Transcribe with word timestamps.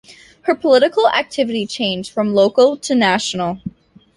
Her 0.45 0.55
political 0.55 1.07
activity 1.09 1.67
changed 1.67 2.09
from 2.11 2.33
local 2.33 2.75
to 2.75 2.95
national. 2.95 3.59